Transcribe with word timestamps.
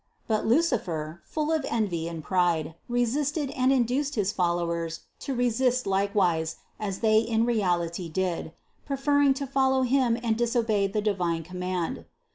But 0.27 0.47
Lucifer, 0.47 1.21
full 1.25 1.51
of 1.51 1.63
envy 1.69 2.07
and 2.09 2.23
pride, 2.23 2.73
resisted 2.89 3.51
and 3.51 3.71
induced 3.71 4.15
his 4.15 4.31
followers 4.31 5.01
to 5.19 5.35
resist 5.35 5.85
likewise, 5.85 6.55
as 6.79 7.01
they 7.01 7.19
in 7.19 7.45
reality 7.45 8.09
did, 8.09 8.51
preferring 8.83 9.35
to 9.35 9.45
follow 9.45 9.83
him 9.83 10.17
and 10.23 10.35
disobey 10.35 10.87
the 10.87 11.03
divine 11.03 11.43
command. 11.43 12.05